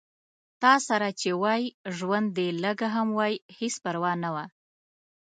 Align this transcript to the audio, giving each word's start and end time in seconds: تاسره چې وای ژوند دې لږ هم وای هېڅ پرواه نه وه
تاسره 0.63 1.09
چې 1.19 1.29
وای 1.41 1.63
ژوند 1.97 2.27
دې 2.37 2.47
لږ 2.63 2.77
هم 2.95 3.07
وای 3.17 3.33
هېڅ 3.57 3.73
پرواه 3.83 4.15
نه 4.23 4.29
وه 4.33 4.45